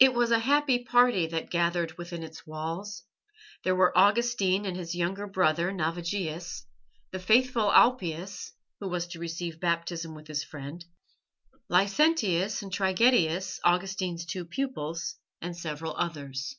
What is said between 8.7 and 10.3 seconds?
who was to receive Baptism with